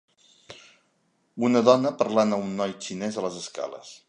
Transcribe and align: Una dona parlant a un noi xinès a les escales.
Una 1.49 1.61
dona 1.69 1.93
parlant 2.01 2.35
a 2.39 2.43
un 2.47 2.59
noi 2.63 2.77
xinès 2.89 3.23
a 3.23 3.29
les 3.31 3.43
escales. 3.47 3.99